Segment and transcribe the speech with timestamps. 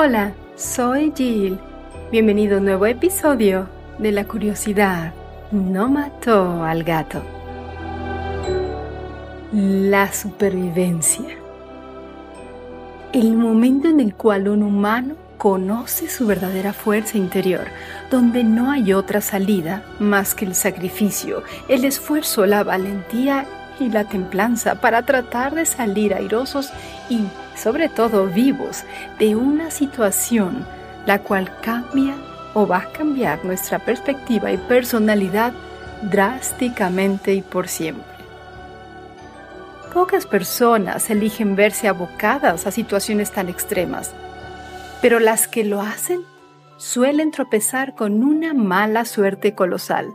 [0.00, 1.58] Hola, soy Jill.
[2.12, 5.12] Bienvenido a un nuevo episodio de La curiosidad
[5.50, 7.20] no mató al gato.
[9.50, 11.36] La supervivencia.
[13.12, 17.66] El momento en el cual un humano conoce su verdadera fuerza interior,
[18.08, 23.46] donde no hay otra salida más que el sacrificio, el esfuerzo, la valentía
[23.80, 26.70] y la templanza para tratar de salir airosos
[27.10, 27.22] y,
[27.58, 28.84] sobre todo, vivos
[29.18, 30.64] de una situación
[31.06, 32.14] la cual cambia
[32.54, 35.52] o va a cambiar nuestra perspectiva y personalidad
[36.02, 38.04] drásticamente y por siempre.
[39.92, 44.12] Pocas personas eligen verse abocadas a situaciones tan extremas,
[45.00, 46.20] pero las que lo hacen
[46.76, 50.12] suelen tropezar con una mala suerte colosal.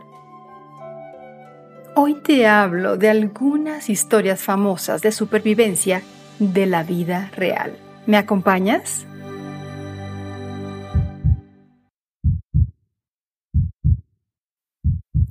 [1.96, 6.02] Hoy te hablo de algunas historias famosas de supervivencia
[6.38, 7.76] de la vida real.
[8.06, 9.06] ¿Me acompañas?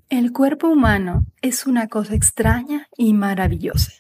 [0.10, 3.94] El cuerpo humano es una cosa extraña y maravillosa.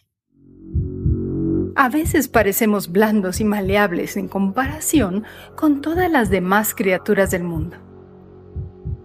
[1.76, 5.24] A veces parecemos blandos y maleables en comparación
[5.56, 7.78] con todas las demás criaturas del mundo.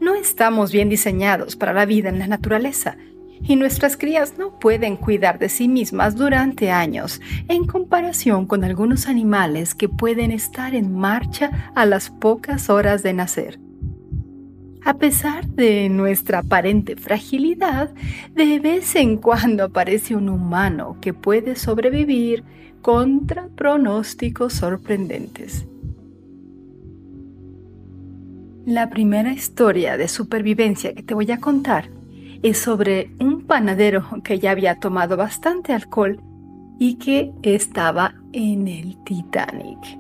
[0.01, 2.99] No estamos bien diseñados para la vida en la naturaleza
[3.43, 9.07] y nuestras crías no pueden cuidar de sí mismas durante años en comparación con algunos
[9.07, 13.61] animales que pueden estar en marcha a las pocas horas de nacer.
[14.85, 17.91] A pesar de nuestra aparente fragilidad,
[18.35, 22.45] de vez en cuando aparece un humano que puede sobrevivir
[22.81, 25.67] contra pronósticos sorprendentes.
[28.65, 31.91] La primera historia de supervivencia que te voy a contar
[32.43, 36.21] es sobre un panadero que ya había tomado bastante alcohol
[36.79, 39.99] y que estaba en el Titanic.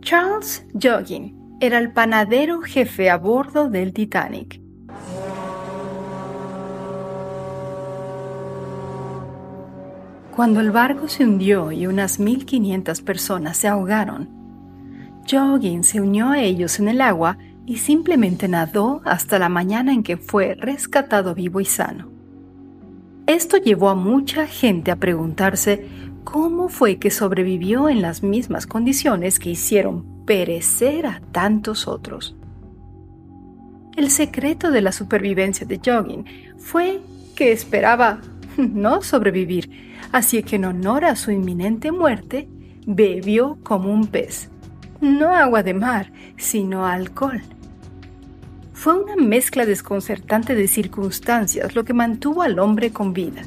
[0.00, 4.60] Charles Jogging era el panadero jefe a bordo del Titanic.
[10.36, 14.28] Cuando el barco se hundió y unas 1.500 personas se ahogaron,
[15.30, 20.02] Jogging se unió a ellos en el agua y simplemente nadó hasta la mañana en
[20.02, 22.10] que fue rescatado vivo y sano.
[23.26, 25.86] Esto llevó a mucha gente a preguntarse
[26.24, 32.36] cómo fue que sobrevivió en las mismas condiciones que hicieron perecer a tantos otros.
[33.96, 36.24] El secreto de la supervivencia de Jogging
[36.58, 37.00] fue
[37.34, 38.20] que esperaba
[38.56, 39.70] no sobrevivir,
[40.12, 42.48] así que en honor a su inminente muerte,
[42.86, 44.50] bebió como un pez.
[45.00, 47.40] No agua de mar, sino alcohol.
[48.74, 53.42] Fue una mezcla desconcertante de circunstancias lo que mantuvo al hombre con vida.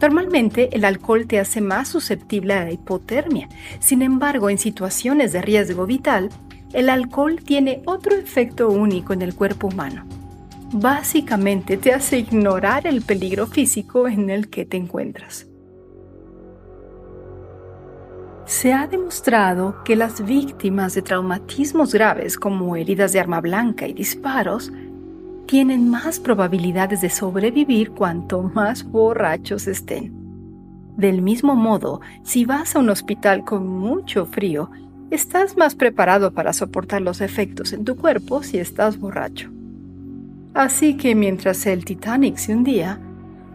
[0.00, 3.48] Normalmente el alcohol te hace más susceptible a la hipotermia.
[3.78, 6.28] Sin embargo, en situaciones de riesgo vital,
[6.72, 10.04] el alcohol tiene otro efecto único en el cuerpo humano.
[10.72, 15.46] Básicamente te hace ignorar el peligro físico en el que te encuentras.
[18.62, 23.92] Se ha demostrado que las víctimas de traumatismos graves como heridas de arma blanca y
[23.92, 24.72] disparos
[25.46, 30.12] tienen más probabilidades de sobrevivir cuanto más borrachos estén.
[30.96, 34.70] Del mismo modo, si vas a un hospital con mucho frío,
[35.10, 39.50] estás más preparado para soportar los efectos en tu cuerpo si estás borracho.
[40.54, 43.00] Así que mientras el Titanic se hundía,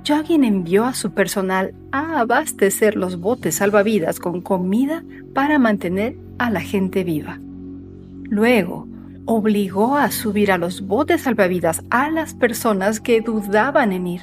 [0.08, 5.04] Jogging envió a su personal a abastecer los botes salvavidas con comida
[5.34, 7.40] para mantener a la gente viva.
[8.24, 8.88] Luego,
[9.26, 14.22] obligó a subir a los botes salvavidas a las personas que dudaban en ir,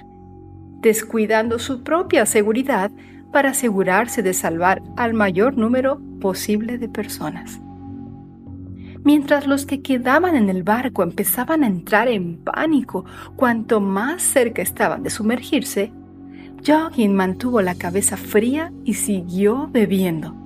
[0.81, 2.91] descuidando su propia seguridad
[3.31, 7.61] para asegurarse de salvar al mayor número posible de personas.
[9.05, 13.05] Mientras los que quedaban en el barco empezaban a entrar en pánico
[13.37, 15.93] cuanto más cerca estaban de sumergirse,
[16.67, 20.45] Jogging mantuvo la cabeza fría y siguió bebiendo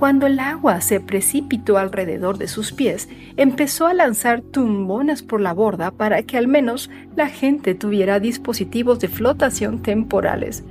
[0.00, 5.52] cuando el agua se precipitó alrededor de sus pies, empezó a lanzar tumbonas por la
[5.52, 10.64] borda para que al menos la gente tuviera dispositivos de flotación temporales.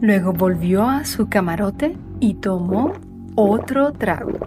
[0.00, 2.94] Luego volvió a su camarote y tomó
[3.36, 4.40] otro trago.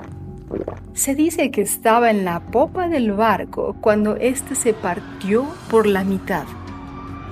[0.94, 6.04] Se dice que estaba en la popa del barco cuando éste se partió por la
[6.04, 6.44] mitad.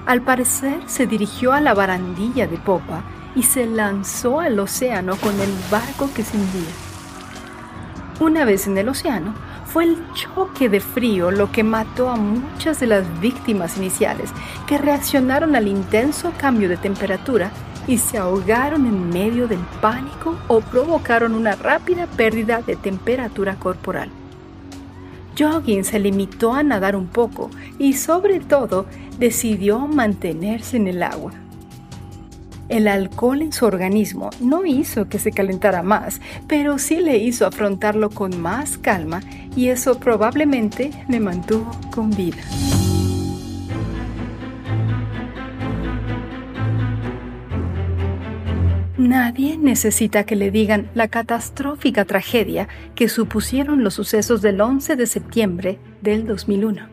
[0.06, 3.04] Al parecer se dirigió a la barandilla de popa
[3.36, 6.72] y se lanzó al océano con el barco que se hundía.
[8.20, 9.34] Una vez en el océano,
[9.66, 14.30] fue el choque de frío lo que mató a muchas de las víctimas iniciales
[14.68, 17.50] que reaccionaron al intenso cambio de temperatura
[17.88, 24.10] y se ahogaron en medio del pánico o provocaron una rápida pérdida de temperatura corporal.
[25.38, 27.50] Joggins se limitó a nadar un poco
[27.80, 28.86] y sobre todo
[29.18, 31.34] decidió mantenerse en el agua.
[32.70, 37.46] El alcohol en su organismo no hizo que se calentara más, pero sí le hizo
[37.46, 39.22] afrontarlo con más calma
[39.56, 42.38] y eso probablemente le mantuvo con vida.
[49.04, 55.08] Nadie necesita que le digan la catastrófica tragedia que supusieron los sucesos del 11 de
[55.08, 56.88] septiembre del 2001.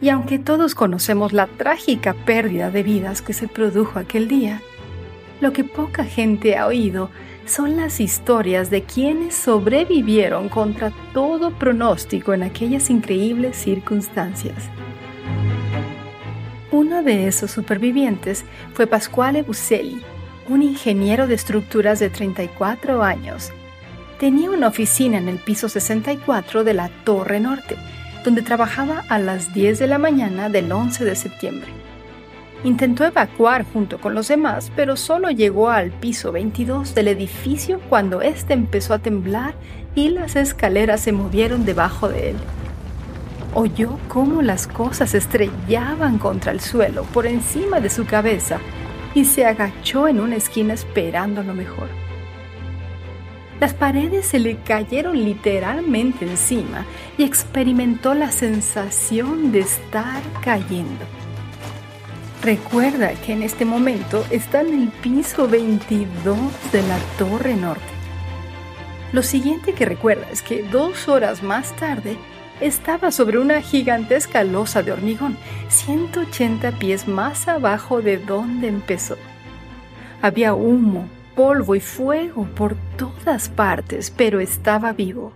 [0.00, 4.62] Y aunque todos conocemos la trágica pérdida de vidas que se produjo aquel día,
[5.40, 7.08] lo que poca gente ha oído
[7.44, 14.56] son las historias de quienes sobrevivieron contra todo pronóstico en aquellas increíbles circunstancias.
[16.72, 18.44] Uno de esos supervivientes
[18.74, 20.02] fue Pasquale Busselli,
[20.48, 23.50] un ingeniero de estructuras de 34 años.
[24.18, 27.76] Tenía una oficina en el piso 64 de la Torre Norte,
[28.24, 31.68] donde trabajaba a las 10 de la mañana del 11 de septiembre.
[32.64, 38.22] Intentó evacuar junto con los demás, pero solo llegó al piso 22 del edificio cuando
[38.22, 39.54] éste empezó a temblar
[39.94, 42.36] y las escaleras se movieron debajo de él.
[43.54, 48.58] Oyó cómo las cosas estrellaban contra el suelo por encima de su cabeza
[49.16, 51.88] y se agachó en una esquina esperando lo mejor.
[53.58, 56.84] Las paredes se le cayeron literalmente encima
[57.16, 61.06] y experimentó la sensación de estar cayendo.
[62.42, 66.36] Recuerda que en este momento está en el piso 22
[66.70, 67.82] de la Torre Norte.
[69.12, 72.18] Lo siguiente que recuerda es que dos horas más tarde
[72.60, 75.36] estaba sobre una gigantesca losa de hormigón,
[75.68, 79.16] 180 pies más abajo de donde empezó.
[80.22, 85.32] Había humo, polvo y fuego por todas partes, pero estaba vivo.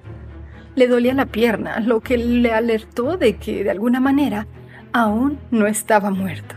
[0.75, 4.47] Le dolía la pierna, lo que le alertó de que, de alguna manera,
[4.93, 6.55] aún no estaba muerto.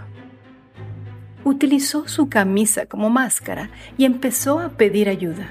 [1.43, 5.49] Utilizó su camisa como máscara y empezó a pedir ayuda.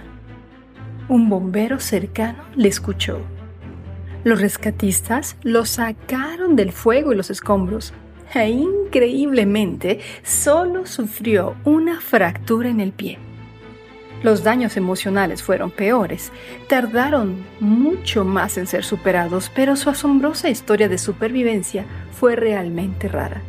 [1.08, 3.20] Un bombero cercano le escuchó
[4.24, 7.92] los rescatistas lo sacaron del fuego y los escombros
[8.34, 13.18] e increíblemente solo sufrió una fractura en el pie.
[14.22, 16.30] Los daños emocionales fueron peores,
[16.68, 23.42] tardaron mucho más en ser superados, pero su asombrosa historia de supervivencia fue realmente rara,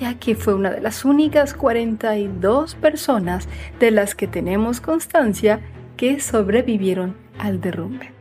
[0.00, 5.60] ya que fue una de las únicas 42 personas de las que tenemos constancia
[5.96, 8.19] que sobrevivieron al derrumbe.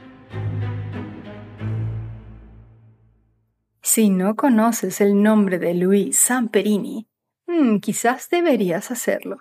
[3.92, 7.08] Si no conoces el nombre de Luis Samperini,
[7.48, 9.40] hmm, quizás deberías hacerlo.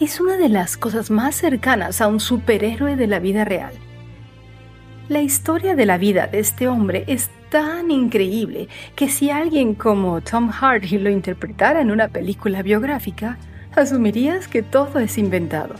[0.00, 3.74] Es una de las cosas más cercanas a un superhéroe de la vida real.
[5.10, 10.22] La historia de la vida de este hombre es tan increíble que si alguien como
[10.22, 13.36] Tom Hardy lo interpretara en una película biográfica,
[13.76, 15.74] asumirías que todo es inventado.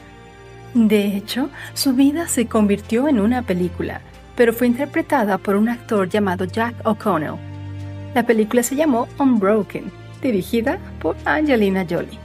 [0.74, 4.02] De hecho, su vida se convirtió en una película,
[4.36, 7.34] pero fue interpretada por un actor llamado Jack O'Connell.
[8.14, 9.90] La película se llamó Unbroken,
[10.20, 12.18] dirigida por Angelina Jolie.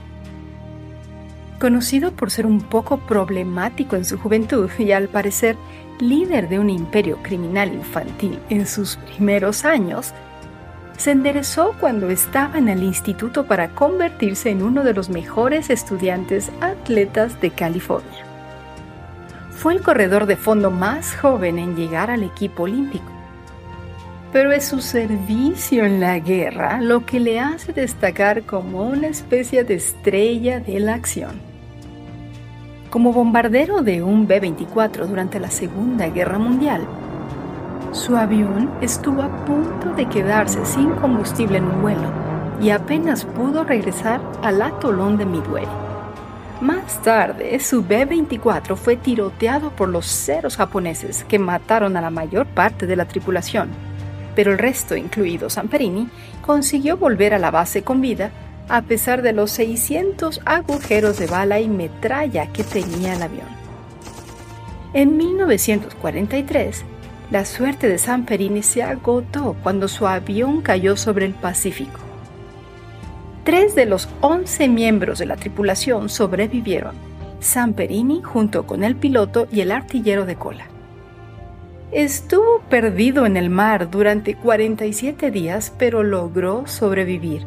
[1.58, 5.56] Conocido por ser un poco problemático en su juventud y al parecer
[5.98, 10.14] líder de un imperio criminal infantil en sus primeros años,
[10.96, 16.50] se enderezó cuando estaba en el instituto para convertirse en uno de los mejores estudiantes
[16.60, 18.27] atletas de California.
[19.58, 23.10] Fue el corredor de fondo más joven en llegar al equipo olímpico.
[24.32, 29.64] Pero es su servicio en la guerra lo que le hace destacar como una especie
[29.64, 31.40] de estrella de la acción.
[32.88, 36.86] Como bombardero de un B-24 durante la Segunda Guerra Mundial,
[37.90, 42.12] su avión estuvo a punto de quedarse sin combustible en un vuelo
[42.60, 45.87] y apenas pudo regresar al atolón de Midway
[46.60, 52.46] más tarde, su B-24 fue tiroteado por los ceros japoneses que mataron a la mayor
[52.46, 53.68] parte de la tripulación,
[54.34, 56.08] pero el resto, incluido Samperini,
[56.42, 58.30] consiguió volver a la base con vida
[58.68, 63.48] a pesar de los 600 agujeros de bala y metralla que tenía el avión.
[64.94, 66.84] En 1943,
[67.30, 72.00] la suerte de Samperini se agotó cuando su avión cayó sobre el Pacífico.
[73.48, 76.94] Tres de los once miembros de la tripulación sobrevivieron,
[77.40, 80.66] Samperini junto con el piloto y el artillero de cola.
[81.90, 87.46] Estuvo perdido en el mar durante 47 días, pero logró sobrevivir.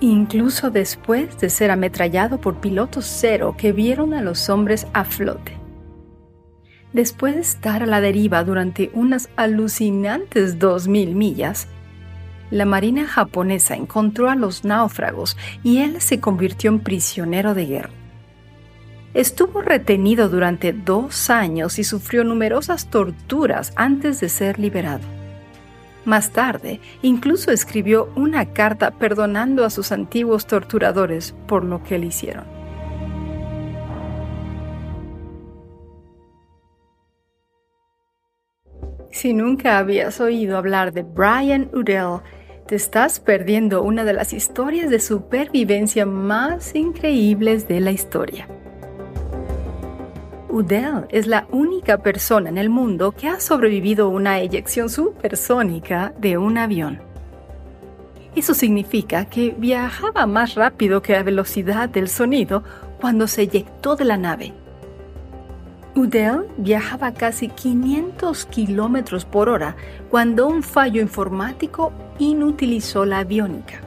[0.00, 5.52] incluso después de ser ametrallado por pilotos cero que vieron a los hombres a flote.
[6.92, 11.68] Después de estar a la deriva durante unas alucinantes 2.000 millas,
[12.54, 17.90] la Marina japonesa encontró a los náufragos y él se convirtió en prisionero de guerra.
[19.12, 25.02] Estuvo retenido durante dos años y sufrió numerosas torturas antes de ser liberado.
[26.04, 32.06] Más tarde, incluso escribió una carta perdonando a sus antiguos torturadores por lo que le
[32.06, 32.44] hicieron.
[39.10, 42.20] Si nunca habías oído hablar de Brian Udell,
[42.66, 48.48] te estás perdiendo una de las historias de supervivencia más increíbles de la historia.
[50.48, 56.38] Udell es la única persona en el mundo que ha sobrevivido una eyección supersónica de
[56.38, 57.02] un avión.
[58.36, 62.64] Eso significa que viajaba más rápido que la velocidad del sonido
[63.00, 64.63] cuando se eyectó de la nave.
[65.96, 69.76] Udell viajaba casi 500 kilómetros por hora
[70.10, 73.80] cuando un fallo informático inutilizó la aviónica.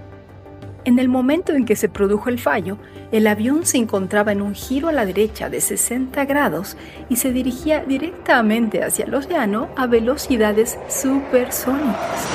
[0.85, 2.77] En el momento en que se produjo el fallo,
[3.11, 6.77] el avión se encontraba en un giro a la derecha de 60 grados
[7.09, 12.25] y se dirigía directamente hacia el océano a velocidades supersónicas.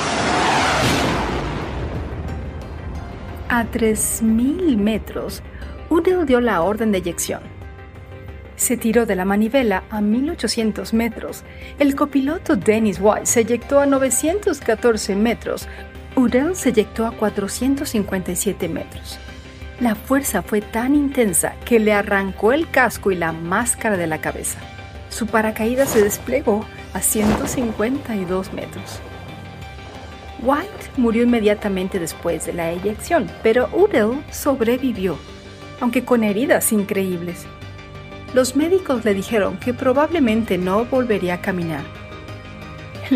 [3.49, 5.41] A 3.000 metros,
[5.89, 7.62] Udell dio la orden de eyección.
[8.63, 11.43] Se tiró de la manivela a 1800 metros.
[11.79, 15.67] El copiloto Dennis White se eyectó a 914 metros,
[16.15, 19.19] Udell se eyectó a 457 metros.
[19.81, 24.21] La fuerza fue tan intensa que le arrancó el casco y la máscara de la
[24.21, 24.59] cabeza.
[25.09, 29.01] Su paracaídas se desplegó a 152 metros.
[30.41, 35.17] White murió inmediatamente después de la eyección, pero Udell sobrevivió,
[35.81, 37.45] aunque con heridas increíbles.
[38.33, 41.83] Los médicos le dijeron que probablemente no volvería a caminar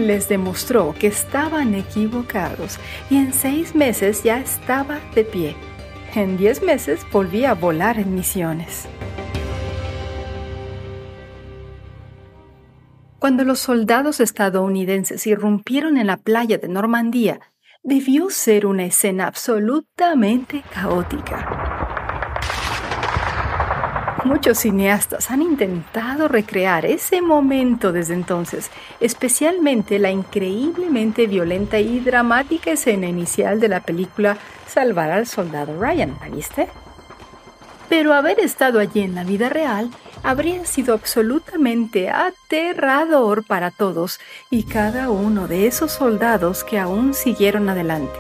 [0.06, 5.56] les demostró que estaban equivocados y en seis meses ya estaba de pie.
[6.16, 8.88] En diez meses volvía a volar en misiones.
[13.20, 17.40] Cuando los soldados estadounidenses irrumpieron en la playa de Normandía,
[17.84, 21.77] debió ser una escena absolutamente caótica.
[24.24, 32.72] Muchos cineastas han intentado recrear ese momento desde entonces, especialmente la increíblemente violenta y dramática
[32.72, 36.68] escena inicial de la película Salvar al soldado Ryan, ¿la viste?
[37.90, 39.90] Pero haber estado allí en la vida real
[40.24, 44.20] habría sido absolutamente aterrador para todos
[44.50, 48.20] y cada uno de esos soldados que aún siguieron adelante.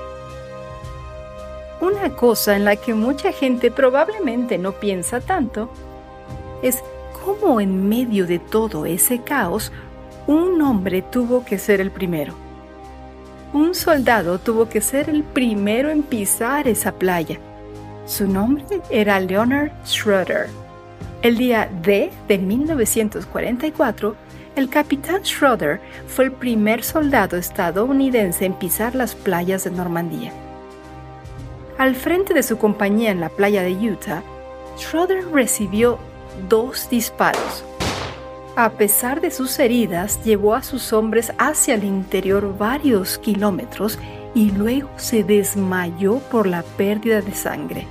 [1.81, 5.69] Una cosa en la que mucha gente probablemente no piensa tanto
[6.61, 6.83] es
[7.23, 9.71] cómo en medio de todo ese caos
[10.27, 12.33] un hombre tuvo que ser el primero.
[13.53, 17.39] Un soldado tuvo que ser el primero en pisar esa playa.
[18.05, 20.47] Su nombre era Leonard Schroeder.
[21.21, 24.15] El día D de 1944,
[24.55, 30.31] el capitán Schroeder fue el primer soldado estadounidense en pisar las playas de Normandía.
[31.77, 34.23] Al frente de su compañía en la playa de Utah,
[34.77, 35.99] Schroeder recibió
[36.49, 37.63] dos disparos.
[38.55, 43.99] A pesar de sus heridas, llevó a sus hombres hacia el interior varios kilómetros
[44.33, 47.85] y luego se desmayó por la pérdida de sangre.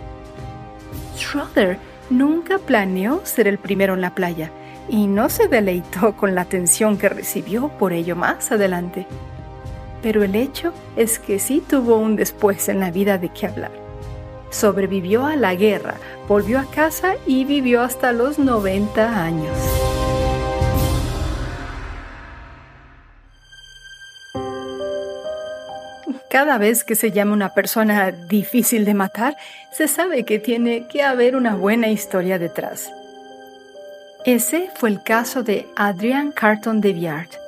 [1.17, 1.79] Schroeder
[2.11, 4.50] nunca planeó ser el primero en la playa
[4.88, 9.07] y no se deleitó con la atención que recibió por ello más adelante.
[10.03, 13.86] Pero el hecho es que sí tuvo un después en la vida de qué hablar
[14.50, 15.95] sobrevivió a la guerra,
[16.29, 19.57] volvió a casa y vivió hasta los 90 años.
[26.31, 29.37] Cada vez que se llama una persona difícil de matar,
[29.73, 32.93] se sabe que tiene que haber una buena historia detrás.
[34.26, 37.46] Ese fue el caso de Adrian Carton de Viard.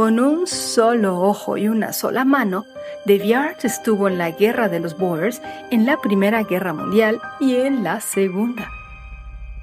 [0.00, 2.64] Con un solo ojo y una sola mano,
[3.04, 7.56] De Viard estuvo en la Guerra de los Boers, en la Primera Guerra Mundial y
[7.56, 8.70] en la Segunda.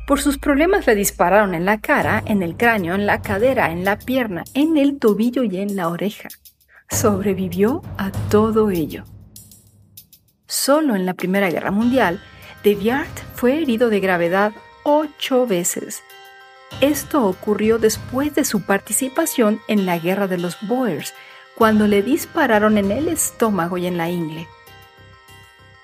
[0.05, 3.83] Por sus problemas le dispararon en la cara, en el cráneo, en la cadera, en
[3.83, 6.29] la pierna, en el tobillo y en la oreja.
[6.87, 9.05] Sobrevivió a todo ello.
[10.45, 12.21] Solo en la Primera Guerra Mundial,
[12.63, 14.51] De Viard fue herido de gravedad
[14.83, 16.03] ocho veces
[16.81, 21.13] esto ocurrió después de su participación en la Guerra de los Boers,
[21.55, 24.47] cuando le dispararon en el estómago y en la ingle.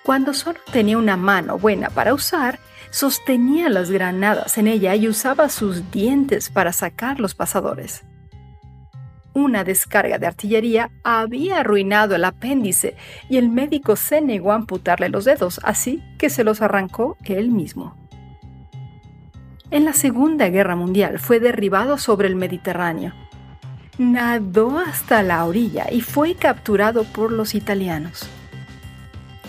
[0.03, 2.59] Cuando solo tenía una mano buena para usar,
[2.91, 8.03] sostenía las granadas en ella y usaba sus dientes para sacar los pasadores.
[9.33, 12.95] Una descarga de artillería había arruinado el apéndice
[13.29, 17.49] y el médico se negó a amputarle los dedos, así que se los arrancó él
[17.49, 18.02] mismo.
[19.73, 23.11] En la Segunda Guerra Mundial fue derribado sobre el Mediterráneo.
[23.97, 28.27] Nadó hasta la orilla y fue capturado por los italianos.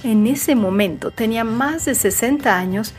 [0.02, 2.94] En ese momento tenía más de 60 años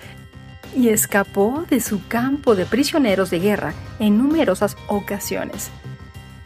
[0.76, 5.72] y escapó de su campo de prisioneros de guerra en numerosas ocasiones.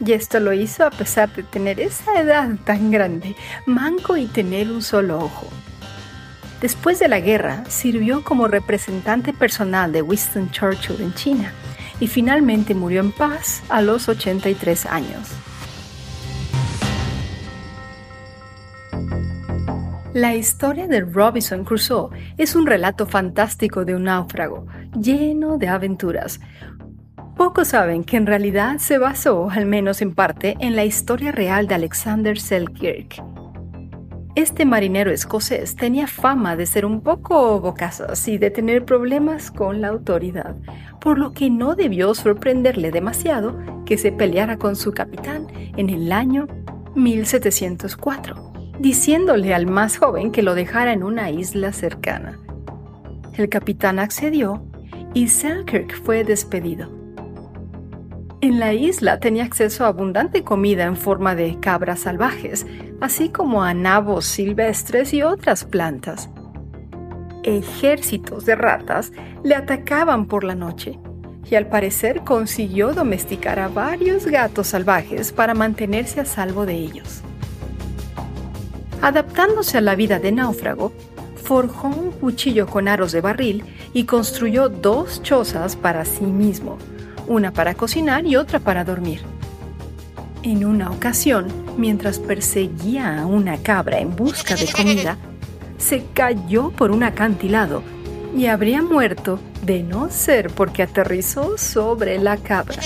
[0.02, 4.72] Y esto lo hizo a pesar de tener esa edad tan grande, manco y tener
[4.72, 5.46] un solo ojo.
[6.60, 11.52] Después de la guerra, sirvió como representante personal de Winston Churchill en China
[12.00, 15.30] y finalmente murió en paz a los 83 años.
[20.12, 24.66] La historia de Robinson Crusoe es un relato fantástico de un náufrago,
[24.98, 26.40] lleno de aventuras,
[27.40, 31.66] Pocos saben que en realidad se basó, al menos en parte, en la historia real
[31.66, 33.39] de Alexander Selkirk.
[34.36, 39.80] Este marinero escocés tenía fama de ser un poco bocazas y de tener problemas con
[39.80, 40.54] la autoridad,
[41.00, 46.12] por lo que no debió sorprenderle demasiado que se peleara con su capitán en el
[46.12, 46.46] año
[46.94, 52.38] 1704, diciéndole al más joven que lo dejara en una isla cercana.
[53.36, 54.62] El capitán accedió
[55.12, 56.99] y Selkirk fue despedido.
[58.42, 62.64] En la isla tenía acceso a abundante comida en forma de cabras salvajes,
[62.98, 66.30] así como a nabos silvestres y otras plantas.
[67.42, 69.12] Ejércitos de ratas
[69.44, 70.98] le atacaban por la noche
[71.50, 77.20] y al parecer consiguió domesticar a varios gatos salvajes para mantenerse a salvo de ellos.
[79.02, 80.92] Adaptándose a la vida de náufrago,
[81.42, 86.78] forjó un cuchillo con aros de barril y construyó dos chozas para sí mismo,
[87.30, 89.20] una para cocinar y otra para dormir.
[90.42, 95.16] En una ocasión, mientras perseguía a una cabra en busca de comida,
[95.78, 97.84] se cayó por un acantilado
[98.36, 102.82] y habría muerto de no ser porque aterrizó sobre la cabra.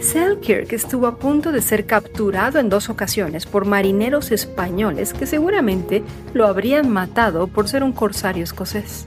[0.00, 6.02] Selkirk estuvo a punto de ser capturado en dos ocasiones por marineros españoles que seguramente
[6.32, 9.04] lo habrían matado por ser un corsario escocés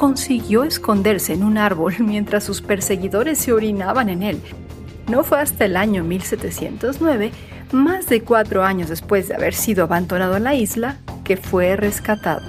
[0.00, 4.40] consiguió esconderse en un árbol mientras sus perseguidores se orinaban en él.
[5.10, 7.32] No fue hasta el año 1709,
[7.72, 12.40] más de cuatro años después de haber sido abandonado en la isla, que fue rescatado.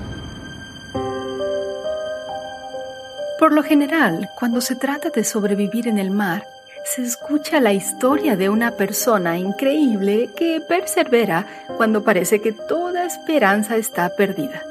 [3.37, 6.45] Por lo general, cuando se trata de sobrevivir en el mar,
[6.85, 13.75] se escucha la historia de una persona increíble que persevera cuando parece que toda esperanza
[13.75, 14.61] está perdida.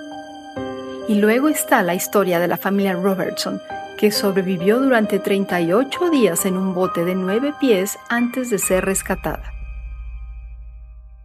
[1.10, 3.60] Y luego está la historia de la familia Robertson,
[3.98, 9.42] que sobrevivió durante 38 días en un bote de 9 pies antes de ser rescatada.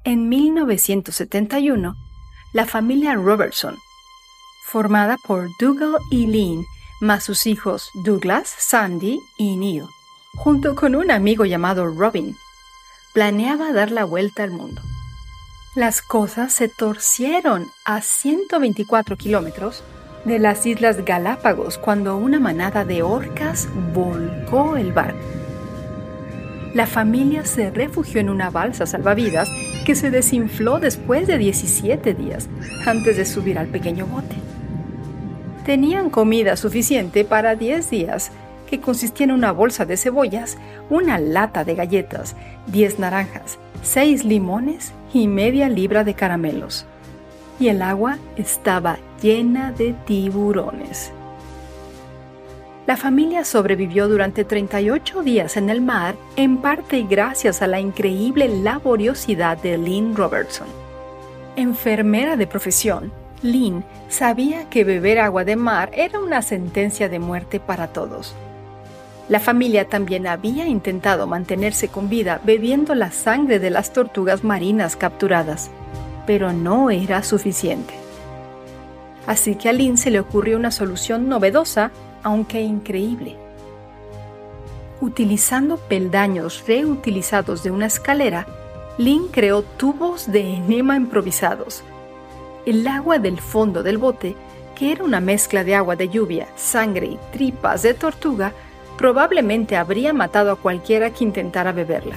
[0.03, 1.93] En 1971,
[2.53, 3.77] la familia Robertson,
[4.65, 6.65] formada por Dougal y Lynn,
[6.99, 9.85] más sus hijos Douglas, Sandy y Neil,
[10.33, 12.35] junto con un amigo llamado Robin,
[13.13, 14.81] planeaba dar la vuelta al mundo.
[15.75, 19.83] Las cosas se torcieron a 124 kilómetros
[20.23, 25.19] de las Islas Galápagos cuando una manada de orcas volcó el barco.
[26.73, 29.49] La familia se refugió en una balsa salvavidas
[29.85, 32.47] que se desinfló después de 17 días
[32.85, 34.37] antes de subir al pequeño bote.
[35.65, 38.31] Tenían comida suficiente para 10 días,
[38.65, 40.57] que consistía en una bolsa de cebollas,
[40.89, 46.87] una lata de galletas, 10 naranjas, 6 limones y media libra de caramelos.
[47.59, 51.11] Y el agua estaba llena de tiburones.
[52.87, 58.47] La familia sobrevivió durante 38 días en el mar, en parte gracias a la increíble
[58.47, 60.67] laboriosidad de Lynn Robertson.
[61.55, 63.11] Enfermera de profesión,
[63.43, 68.35] Lynn sabía que beber agua de mar era una sentencia de muerte para todos.
[69.27, 74.95] La familia también había intentado mantenerse con vida bebiendo la sangre de las tortugas marinas
[74.95, 75.71] capturadas,
[76.27, 77.95] pero no era suficiente.
[79.25, 83.35] Así que a Lynn se le ocurrió una solución novedosa, aunque increíble.
[85.01, 88.45] Utilizando peldaños reutilizados de una escalera,
[88.99, 91.83] Lynn creó tubos de enema improvisados.
[92.67, 94.35] El agua del fondo del bote,
[94.75, 98.53] que era una mezcla de agua de lluvia, sangre y tripas de tortuga,
[98.97, 102.15] probablemente habría matado a cualquiera que intentara beberla.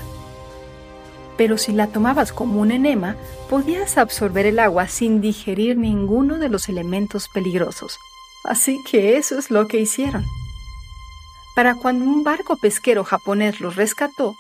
[1.39, 3.15] pero si la tomabas como un enema,
[3.49, 7.97] podías absorber el agua sin digerir ninguno de los elementos peligrosos.
[8.43, 10.25] Así que eso es lo que hicieron.
[11.55, 14.35] Para cuando un barco pesquero japonés los rescató,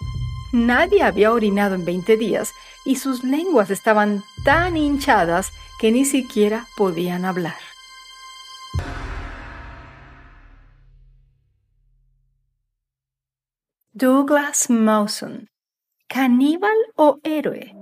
[0.51, 2.53] nadie había orinado en 20 días
[2.85, 7.68] y sus lenguas estaban tan hinchadas que ni siquiera podían hablar.
[14.01, 15.49] Douglas Mawson
[16.09, 17.75] ¿Caníbal o héroe?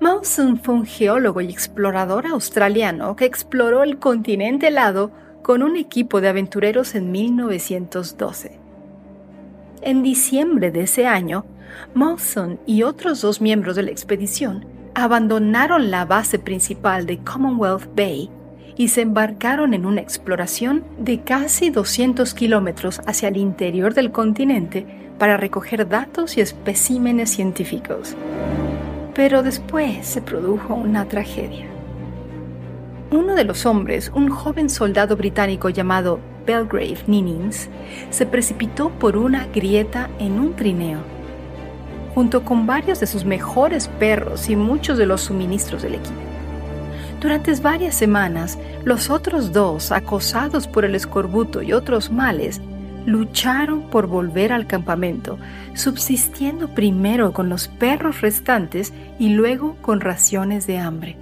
[0.00, 5.10] Mawson fue un geólogo y explorador australiano que exploró el continente helado
[5.42, 8.60] con un equipo de aventureros en 1912.
[9.80, 11.44] En diciembre de ese año,
[11.92, 18.30] Mawson y otros dos miembros de la expedición abandonaron la base principal de Commonwealth Bay
[18.76, 24.86] y se embarcaron en una exploración de casi 200 kilómetros hacia el interior del continente
[25.18, 28.16] para recoger datos y especímenes científicos.
[29.14, 31.66] Pero después se produjo una tragedia.
[33.10, 37.68] Uno de los hombres, un joven soldado británico llamado Belgrave Ninins,
[38.10, 41.00] se precipitó por una grieta en un trineo,
[42.14, 46.31] junto con varios de sus mejores perros y muchos de los suministros del equipo.
[47.22, 52.60] Durante varias semanas, los otros dos, acosados por el escorbuto y otros males,
[53.06, 55.38] lucharon por volver al campamento,
[55.74, 61.16] subsistiendo primero con los perros restantes y luego con raciones de hambre.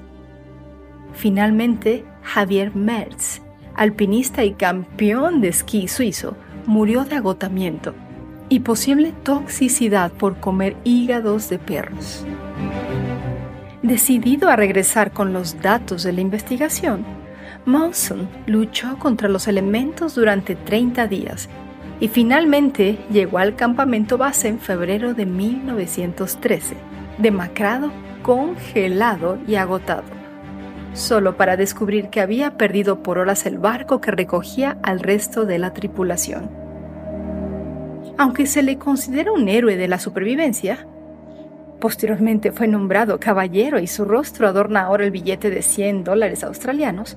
[1.12, 3.42] Finalmente, Javier Merz,
[3.74, 6.34] alpinista y campeón de esquí suizo,
[6.64, 7.94] murió de agotamiento
[8.48, 12.24] y posible toxicidad por comer hígados de perros.
[13.82, 17.02] Decidido a regresar con los datos de la investigación,
[17.64, 21.48] Mawson luchó contra los elementos durante 30 días
[21.98, 26.76] y finalmente llegó al campamento base en febrero de 1913,
[27.16, 27.90] demacrado,
[28.22, 30.04] congelado y agotado,
[30.92, 35.58] solo para descubrir que había perdido por horas el barco que recogía al resto de
[35.58, 36.50] la tripulación.
[38.18, 40.86] Aunque se le considera un héroe de la supervivencia,
[41.80, 47.16] Posteriormente fue nombrado caballero y su rostro adorna ahora el billete de 100 dólares australianos.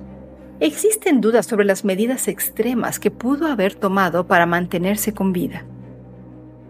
[0.58, 5.64] Existen dudas sobre las medidas extremas que pudo haber tomado para mantenerse con vida.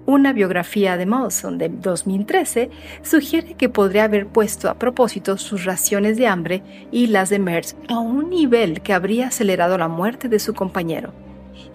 [0.06, 2.70] Una biografía de Mawson de 2013
[3.02, 7.76] sugiere que podría haber puesto a propósito sus raciones de hambre y las de Merz
[7.88, 11.12] a un nivel que habría acelerado la muerte de su compañero,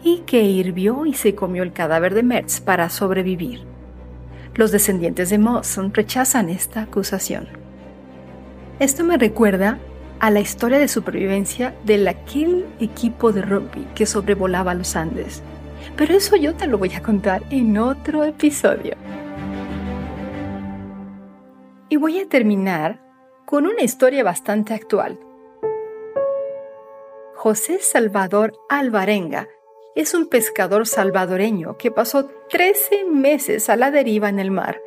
[0.03, 3.78] y que hirvió y se comió el cadáver de Merz para sobrevivir.
[4.55, 7.47] Los descendientes de Mawson rechazan esta acusación.
[8.79, 9.79] Esto me recuerda
[10.19, 15.41] a la historia de supervivencia de aquel equipo de rugby que sobrevolaba los Andes.
[15.95, 18.95] Pero eso yo te lo voy a contar en otro episodio.
[21.89, 23.01] Y voy a terminar
[23.45, 25.19] con una historia bastante actual.
[27.35, 29.47] José Salvador Alvarenga
[29.95, 34.79] es un pescador salvadoreño que pasó 13 meses a la deriva en el mar.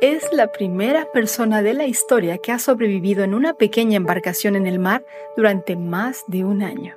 [0.00, 4.66] Es la primera persona de la historia que ha sobrevivido en una pequeña embarcación en
[4.66, 5.04] el mar
[5.36, 6.96] durante más de un año.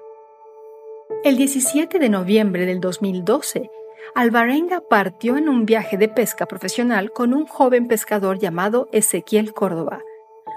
[1.24, 3.70] El 17 de noviembre del 2012,
[4.16, 10.02] Alvarenga partió en un viaje de pesca profesional con un joven pescador llamado Ezequiel Córdoba,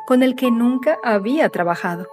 [0.06, 2.06] con el que nunca había trabajado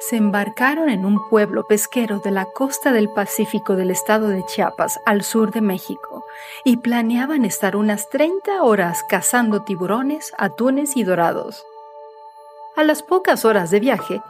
[0.00, 5.00] se embarcaron en un pueblo pesquero de la costa del Pacífico del estado de Chiapas,
[5.06, 6.24] al sur de México,
[6.64, 11.64] y planeaban estar unas 30 horas cazando tiburones, atunes y dorados.
[12.76, 14.20] A las pocas horas de viaje,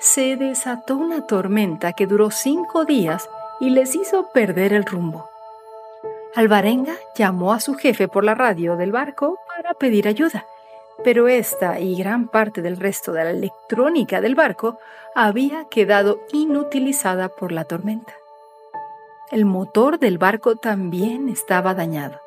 [0.00, 3.30] se desató una tormenta que duró cinco días
[3.60, 5.28] y les hizo perder el rumbo.
[6.34, 10.46] Alvarenga llamó a su jefe por la radio del barco para pedir ayuda
[11.04, 14.78] pero esta y gran parte del resto de la electrónica del barco
[15.14, 18.14] había quedado inutilizada por la tormenta.
[19.30, 22.20] El motor del barco también estaba dañado.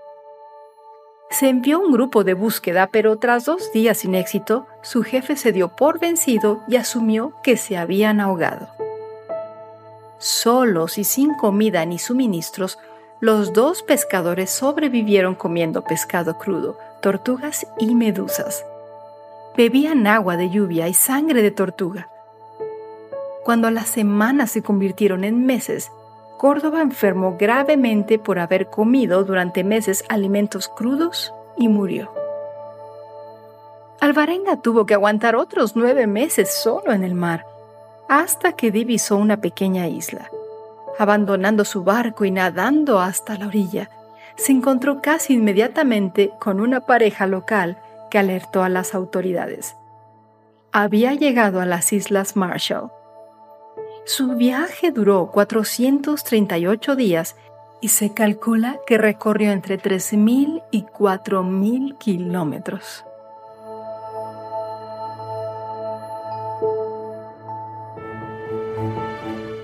[1.30, 5.52] Se envió un grupo de búsqueda, pero tras dos días sin éxito, su jefe se
[5.52, 8.70] dio por vencido y asumió que se habían ahogado.
[10.18, 12.80] Solos y sin comida ni suministros,
[13.20, 18.66] los dos pescadores sobrevivieron comiendo pescado crudo, tortugas y medusas.
[19.56, 22.10] Bebían agua de lluvia y sangre de tortuga.
[23.44, 25.92] Cuando las semanas se convirtieron en meses,
[26.40, 32.12] Córdoba enfermó gravemente por haber comido durante meses alimentos crudos y murió.
[34.00, 37.46] Alvarenga tuvo que aguantar otros nueve meses solo en el mar,
[38.08, 40.32] hasta que divisó una pequeña isla.
[40.98, 43.92] Abandonando su barco y nadando hasta la orilla,
[44.36, 47.78] se encontró casi inmediatamente con una pareja local
[48.10, 49.76] que alertó a las autoridades.
[50.72, 52.92] Había llegado a las Islas Marshall.
[54.06, 57.36] Su viaje duró 438 días
[57.82, 63.04] y se calcula que recorrió entre 3.000 y 4.000 kilómetros.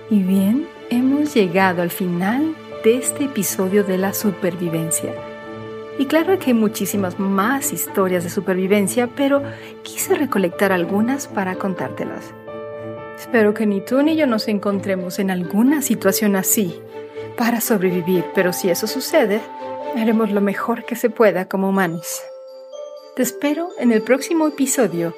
[0.09, 5.13] Y bien, hemos llegado al final de este episodio de la supervivencia.
[5.99, 9.43] Y claro que hay muchísimas más historias de supervivencia, pero
[9.83, 12.33] quise recolectar algunas para contártelas.
[13.17, 16.81] Espero que ni tú ni yo nos encontremos en alguna situación así
[17.37, 19.41] para sobrevivir, pero si eso sucede,
[19.95, 22.21] haremos lo mejor que se pueda como humanos.
[23.15, 25.13] Te espero en el próximo episodio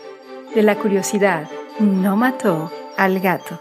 [0.54, 1.50] de La curiosidad
[1.80, 3.60] no mató al gato.